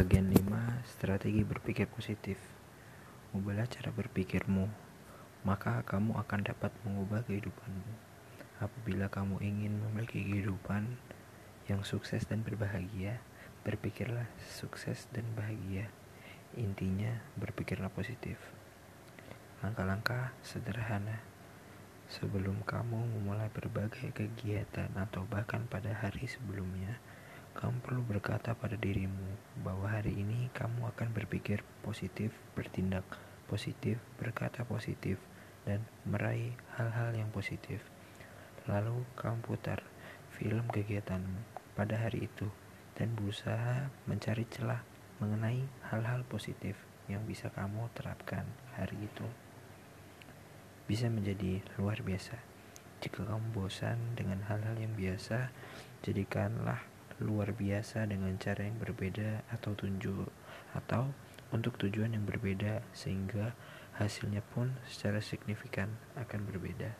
Bagian 0.00 0.32
5 0.32 0.88
Strategi 0.88 1.44
berpikir 1.44 1.84
positif. 1.84 2.40
Ubahlah 3.36 3.68
cara 3.68 3.92
berpikirmu 3.92 4.64
Maka 5.44 5.84
kamu 5.84 6.16
akan 6.16 6.40
dapat 6.40 6.72
mengubah 6.88 7.20
kehidupanmu. 7.28 7.92
Apabila 8.64 9.12
kamu 9.12 9.44
ingin 9.44 9.76
memiliki 9.76 10.24
kehidupan 10.24 10.96
yang 11.68 11.84
sukses 11.84 12.24
dan 12.24 12.40
berbahagia 12.40 13.20
Berpikirlah 13.60 14.24
sukses 14.40 15.04
dan 15.12 15.28
bahagia. 15.36 15.92
Intinya 16.56 17.20
berpikirlah 17.36 17.92
positif. 17.92 18.40
Langkah-langkah 19.60 20.32
sederhana. 20.40 21.20
Sebelum 22.08 22.64
kamu 22.64 23.20
memulai 23.20 23.52
berbagai 23.52 24.16
kegiatan 24.16 24.96
atau 24.96 25.28
bahkan 25.28 25.68
pada 25.68 25.92
hari 25.92 26.24
sebelumnya 26.24 26.96
kamu 27.50 27.82
perlu 27.82 28.02
berkata 28.06 28.54
pada 28.54 28.78
dirimu 28.78 29.34
bahwa 29.66 29.90
hari 29.90 30.14
ini 30.14 30.46
kamu 30.54 30.86
akan 30.94 31.10
berpikir 31.10 31.66
positif, 31.82 32.30
bertindak 32.54 33.02
positif, 33.50 33.98
berkata 34.22 34.62
positif, 34.62 35.18
dan 35.66 35.82
meraih 36.06 36.54
hal-hal 36.78 37.10
yang 37.10 37.28
positif. 37.34 37.82
Lalu 38.70 39.02
kamu 39.18 39.42
putar 39.42 39.82
film 40.30 40.70
kegiatanmu 40.70 41.42
pada 41.74 41.98
hari 41.98 42.30
itu 42.30 42.46
dan 42.94 43.12
berusaha 43.18 43.90
mencari 44.06 44.46
celah 44.46 44.86
mengenai 45.18 45.66
hal-hal 45.90 46.22
positif 46.30 46.78
yang 47.10 47.26
bisa 47.26 47.50
kamu 47.50 47.90
terapkan 47.98 48.46
hari 48.78 48.94
itu. 49.02 49.26
Bisa 50.86 51.10
menjadi 51.10 51.60
luar 51.76 51.98
biasa. 52.06 52.38
Jika 53.02 53.26
kamu 53.26 53.56
bosan 53.56 53.96
dengan 54.14 54.44
hal-hal 54.46 54.76
yang 54.76 54.94
biasa, 54.94 55.50
jadikanlah 56.04 56.84
luar 57.20 57.52
biasa 57.52 58.08
dengan 58.08 58.34
cara 58.40 58.64
yang 58.64 58.80
berbeda 58.80 59.44
atau 59.52 59.76
tunjuk 59.76 60.32
atau 60.72 61.12
untuk 61.52 61.76
tujuan 61.76 62.16
yang 62.16 62.24
berbeda 62.24 62.80
sehingga 62.96 63.52
hasilnya 64.00 64.40
pun 64.56 64.72
secara 64.88 65.20
signifikan 65.20 65.92
akan 66.16 66.48
berbeda. 66.48 66.96